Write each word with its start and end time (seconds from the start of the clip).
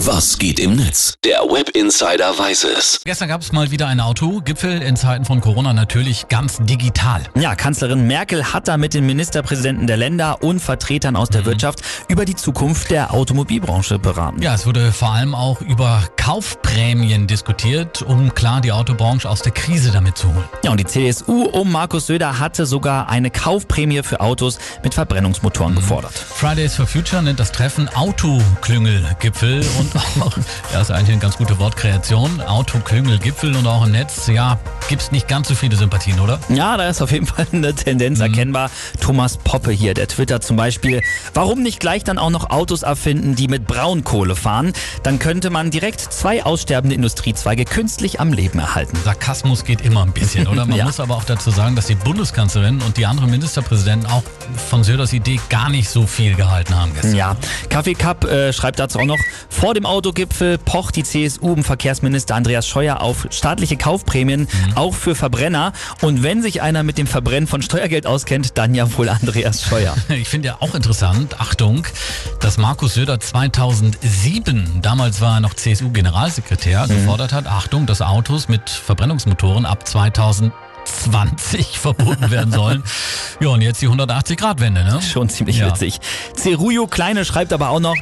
Was 0.00 0.38
geht 0.38 0.60
im 0.60 0.76
Netz? 0.76 1.14
Der 1.24 1.38
Web 1.40 1.70
Insider 1.70 2.38
weiß 2.38 2.64
es. 2.64 3.00
Gestern 3.04 3.28
gab 3.28 3.40
es 3.40 3.52
mal 3.52 3.70
wieder 3.70 3.86
einen 3.86 4.00
Autogipfel 4.00 4.82
in 4.82 4.94
Zeiten 4.94 5.24
von 5.24 5.40
Corona 5.40 5.72
natürlich 5.72 6.28
ganz 6.28 6.58
digital. 6.60 7.22
Ja, 7.34 7.54
Kanzlerin 7.54 8.06
Merkel 8.06 8.52
hat 8.52 8.68
da 8.68 8.76
mit 8.76 8.92
den 8.92 9.06
Ministerpräsidenten 9.06 9.86
der 9.86 9.96
Länder 9.96 10.42
und 10.42 10.60
Vertretern 10.60 11.16
aus 11.16 11.30
der 11.30 11.40
Mhm. 11.40 11.46
Wirtschaft 11.46 11.80
über 12.08 12.26
die 12.26 12.36
Zukunft 12.36 12.90
der 12.90 13.14
Automobilbranche 13.14 13.98
beraten. 13.98 14.42
Ja, 14.42 14.54
es 14.54 14.66
wurde 14.66 14.92
vor 14.92 15.12
allem 15.12 15.34
auch 15.34 15.62
über 15.62 16.02
Kaufprämien 16.26 17.28
diskutiert, 17.28 18.02
um 18.02 18.34
klar 18.34 18.60
die 18.60 18.72
Autobranche 18.72 19.30
aus 19.30 19.42
der 19.42 19.52
Krise 19.52 19.92
damit 19.92 20.18
zu 20.18 20.26
holen. 20.34 20.44
Ja, 20.64 20.72
und 20.72 20.80
die 20.80 20.84
CSU 20.84 21.44
um 21.44 21.70
Markus 21.70 22.08
Söder 22.08 22.40
hatte 22.40 22.66
sogar 22.66 23.08
eine 23.08 23.30
Kaufprämie 23.30 24.02
für 24.02 24.18
Autos 24.18 24.58
mit 24.82 24.92
Verbrennungsmotoren 24.92 25.74
Mhm. 25.74 25.76
gefordert. 25.76 26.12
Fridays 26.14 26.74
for 26.74 26.88
Future 26.88 27.22
nennt 27.22 27.38
das 27.38 27.52
Treffen 27.52 27.88
Autoklüngelgipfel 27.94 29.64
und 29.78 29.96
auch, 30.20 30.32
ja, 30.72 30.80
ist 30.80 30.90
eigentlich 30.90 31.10
eine 31.12 31.20
ganz 31.20 31.36
gute 31.36 31.60
Wortkreation, 31.60 32.40
Autoklüngelgipfel 32.40 33.54
und 33.54 33.64
auch 33.68 33.86
im 33.86 33.92
Netz, 33.92 34.26
ja, 34.26 34.58
gibt's 34.88 35.12
nicht 35.12 35.28
ganz 35.28 35.46
so 35.46 35.54
viele 35.54 35.76
Sympathien, 35.76 36.18
oder? 36.18 36.40
Ja, 36.48 36.76
da 36.76 36.88
ist 36.88 37.00
auf 37.02 37.12
jeden 37.12 37.26
Fall 37.26 37.46
eine 37.52 37.72
Tendenz 37.72 38.18
Mhm. 38.18 38.24
erkennbar. 38.24 38.70
Thomas 39.00 39.36
Poppe 39.36 39.70
hier, 39.70 39.94
der 39.94 40.08
twittert 40.08 40.42
zum 40.42 40.56
Beispiel, 40.56 41.02
warum 41.34 41.62
nicht 41.62 41.78
gleich 41.78 42.02
dann 42.02 42.18
auch 42.18 42.30
noch 42.30 42.50
Autos 42.50 42.82
erfinden, 42.82 43.36
die 43.36 43.46
mit 43.46 43.68
Braunkohle 43.68 44.34
fahren? 44.34 44.72
Dann 45.04 45.20
könnte 45.20 45.50
man 45.50 45.70
direkt 45.70 46.15
zwei 46.16 46.44
aussterbende 46.44 46.94
Industriezweige 46.96 47.64
künstlich 47.66 48.20
am 48.20 48.32
Leben 48.32 48.58
erhalten. 48.58 48.96
Sarkasmus 49.04 49.64
geht 49.64 49.82
immer 49.82 50.02
ein 50.02 50.12
bisschen, 50.12 50.46
oder? 50.48 50.64
Man 50.64 50.76
Ja. 50.76 50.84
muss 50.84 50.98
aber 51.00 51.16
auch 51.16 51.24
dazu 51.24 51.50
sagen, 51.50 51.76
dass 51.76 51.86
die 51.86 51.94
Bundeskanzlerin 51.94 52.80
und 52.82 52.96
die 52.96 53.06
anderen 53.06 53.30
Ministerpräsidenten 53.30 54.10
auch 54.10 54.22
von 54.68 54.82
Söders 54.84 55.12
Idee 55.12 55.38
gar 55.48 55.68
nicht 55.70 55.88
so 55.88 56.06
viel 56.06 56.34
gehalten 56.34 56.74
haben 56.74 56.92
gestern. 56.94 57.14
Ja, 57.14 57.36
Kaffee 57.68 57.94
Cup 57.94 58.24
äh, 58.24 58.52
schreibt 58.52 58.78
dazu 58.78 58.98
auch 58.98 59.04
noch, 59.04 59.18
vor 59.48 59.74
dem 59.74 59.84
Autogipfel 59.86 60.58
pocht 60.58 60.96
die 60.96 61.02
CSU 61.04 61.52
um 61.52 61.64
Verkehrsminister 61.64 62.34
Andreas 62.34 62.66
Scheuer 62.66 63.00
auf 63.00 63.26
staatliche 63.30 63.76
Kaufprämien, 63.76 64.48
auch 64.74 64.94
für 64.94 65.14
Verbrenner. 65.14 65.72
Und 66.02 66.22
wenn 66.22 66.42
sich 66.42 66.62
einer 66.62 66.82
mit 66.82 66.98
dem 66.98 67.06
Verbrennen 67.06 67.46
von 67.46 67.62
Steuergeld 67.62 68.06
auskennt, 68.06 68.56
dann 68.58 68.74
ja 68.74 68.90
wohl 68.96 69.08
Andreas 69.08 69.62
Scheuer. 69.62 69.94
Ich 70.08 70.28
finde 70.28 70.48
ja 70.48 70.56
auch 70.60 70.74
interessant, 70.74 71.40
Achtung, 71.40 71.86
dass 72.40 72.58
Markus 72.58 72.94
Söder 72.94 73.20
2007, 73.20 74.80
damals 74.82 75.20
war 75.20 75.36
er 75.36 75.40
noch 75.40 75.54
CSU-Generalsekretär, 76.06 76.86
gefordert 76.86 77.32
hat, 77.32 77.46
Achtung, 77.46 77.86
dass 77.86 78.00
Autos 78.02 78.48
mit 78.48 78.70
Verbrennungsmotoren 78.70 79.66
ab 79.66 79.86
2020 79.86 81.78
verboten 81.78 82.30
werden 82.30 82.52
sollen. 82.52 82.82
Ja, 83.40 83.48
und 83.48 83.60
jetzt 83.60 83.82
die 83.82 83.88
180-Grad-Wende, 83.88 84.84
ne? 84.84 85.00
Schon 85.02 85.28
ziemlich 85.28 85.58
Ja. 85.58 85.66
witzig. 85.68 85.98
Ceruyo 86.36 86.86
Kleine 86.86 87.24
schreibt 87.24 87.52
aber 87.52 87.70
auch 87.70 87.80
noch, 87.80 87.96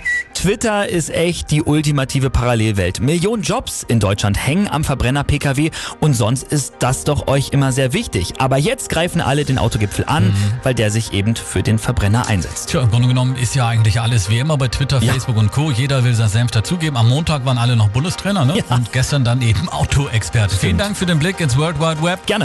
Twitter 0.49 0.87
ist 0.91 1.09
echt 1.09 1.51
die 1.53 1.63
ultimative 1.63 2.29
Parallelwelt. 2.29 3.01
Millionen 3.01 3.43
Jobs 3.43 3.83
in 3.89 3.99
Deutschland 3.99 4.37
hängen 4.47 4.69
am 4.69 4.85
Verbrenner-Pkw 4.85 5.71
und 6.01 6.13
sonst 6.13 6.43
ist 6.43 6.75
das 6.81 7.05
doch 7.05 7.29
euch 7.29 7.49
immer 7.53 7.73
sehr 7.73 7.95
wichtig. 7.95 8.35
Aber 8.37 8.59
jetzt 8.59 8.91
greifen 8.91 9.23
alle 9.23 9.47
den 9.47 9.57
Autogipfel 9.57 10.05
an, 10.07 10.25
Mhm. 10.27 10.35
weil 10.63 10.75
der 10.75 10.91
sich 10.91 11.15
eben 11.15 11.35
für 11.35 11.63
den 11.63 11.79
Verbrenner 11.79 12.27
einsetzt. 12.29 12.69
Tja, 12.69 12.83
im 12.83 12.91
Grunde 12.91 13.09
genommen 13.09 13.37
ist 13.37 13.55
ja 13.55 13.67
eigentlich 13.67 14.03
alles 14.03 14.29
wie 14.29 14.39
immer 14.39 14.59
bei 14.59 14.69
Twitter, 14.69 14.99
Ja. 15.03 15.13
Facebook 15.15 15.39
und 15.39 15.51
Co. 15.51 15.71
Jeder 15.71 16.05
will 16.05 16.15
sein 16.15 16.29
Senf 16.29 16.51
dazugeben. 16.51 16.99
Am 16.99 17.09
Montag 17.09 17.47
waren 17.47 17.57
alle 17.57 17.75
noch 17.75 17.89
Bundestrainer 17.89 18.45
ne? 18.45 18.59
Ja. 18.59 18.77
und 18.77 18.93
gestern 18.93 19.25
dann 19.25 19.41
eben 19.41 19.71
Autoexperte. 19.71 20.55
Vielen 20.57 20.77
Dank 20.77 20.99
für 20.99 21.07
den 21.07 21.21
Blick 21.21 21.41
ins 21.41 21.57
World 21.57 21.81
Wide 21.81 22.03
Web. 22.03 22.27
Gerne. 22.27 22.43